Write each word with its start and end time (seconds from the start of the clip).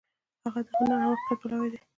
هغه 0.43 0.61
د 0.65 0.67
هنر 0.77 0.99
او 1.07 1.13
حقیقت 1.19 1.37
پلوی 1.41 1.67
دی. 1.71 1.79